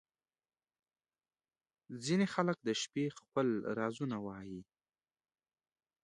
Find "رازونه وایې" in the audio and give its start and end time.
3.79-4.61